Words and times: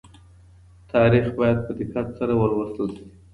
تاريخ 0.93 1.25
بايد 1.37 1.57
په 1.65 1.71
دقت 1.79 2.07
سره 2.19 2.31
ولوستل 2.41 2.87
سي. 2.97 3.05